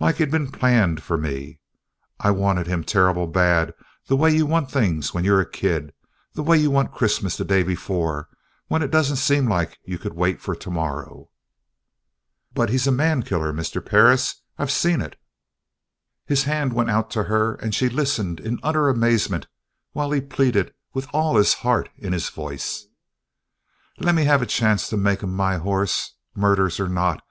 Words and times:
Like 0.00 0.16
he'd 0.16 0.30
been 0.30 0.50
planned 0.50 1.02
for 1.02 1.18
me. 1.18 1.58
I 2.18 2.30
wanted 2.30 2.66
him 2.66 2.84
terrible 2.84 3.26
bad, 3.26 3.74
the 4.06 4.16
way 4.16 4.30
you 4.34 4.46
want 4.46 4.70
things 4.70 5.12
when 5.12 5.24
you're 5.26 5.42
a 5.42 5.46
kid 5.50 5.92
the 6.32 6.42
way 6.42 6.56
you 6.56 6.70
want 6.70 6.94
Christmas 6.94 7.36
the 7.36 7.44
day 7.44 7.62
before, 7.62 8.30
when 8.68 8.80
it 8.80 8.90
don't 8.90 9.04
seem 9.04 9.46
like 9.46 9.76
you 9.84 9.98
could 9.98 10.14
wait 10.14 10.40
for 10.40 10.56
tomorrow." 10.56 11.28
"But 12.54 12.70
he's 12.70 12.86
a 12.86 12.90
man 12.92 13.24
killer, 13.24 13.52
Mr. 13.52 13.84
Perris. 13.84 14.36
I've 14.56 14.70
seen 14.72 15.02
it!" 15.02 15.20
His 16.24 16.44
hand 16.44 16.72
went 16.72 16.88
out 16.88 17.10
to 17.10 17.24
her 17.24 17.56
and 17.56 17.74
she 17.74 17.90
listened 17.90 18.40
in 18.40 18.60
utter 18.62 18.88
amazement 18.88 19.48
while 19.92 20.10
he 20.12 20.22
pleaded 20.22 20.72
with 20.94 21.06
all 21.12 21.36
his 21.36 21.52
heart 21.52 21.90
in 21.98 22.14
his 22.14 22.30
voice. 22.30 22.86
"Lemme 23.98 24.24
have 24.24 24.40
a 24.40 24.46
chance 24.46 24.88
to 24.88 24.96
make 24.96 25.22
him 25.22 25.34
my 25.34 25.58
hoss, 25.58 26.14
murders 26.34 26.80
or 26.80 26.88
not! 26.88 27.22